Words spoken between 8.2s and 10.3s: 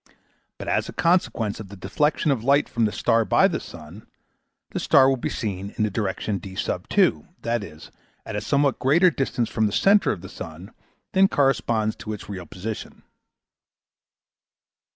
at a somewhat greater distance from the centre of the